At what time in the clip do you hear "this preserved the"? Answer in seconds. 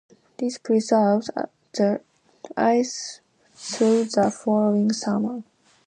0.37-2.01